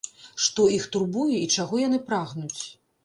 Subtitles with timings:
[0.45, 2.61] Што іх турбуе і чаго яны прагнуць?